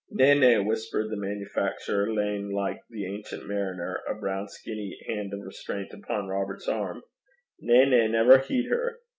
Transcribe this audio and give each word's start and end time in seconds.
'Na, 0.09 0.33
na,' 0.33 0.63
whispered 0.63 1.11
the 1.11 1.15
manufacturer, 1.15 2.11
laying, 2.11 2.51
like 2.51 2.79
the 2.89 3.05
Ancient 3.05 3.47
Mariner, 3.47 4.01
a 4.07 4.15
brown 4.15 4.47
skinny 4.49 4.97
hand 5.05 5.31
of 5.31 5.41
restraint 5.45 5.93
upon 5.93 6.27
Robert's 6.27 6.67
arm 6.67 7.03
'na, 7.59 7.85
na, 7.85 8.07
never 8.07 8.39
heed 8.39 8.67
her. 8.67 8.97